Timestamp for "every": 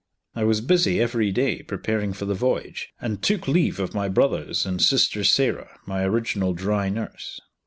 0.99-1.31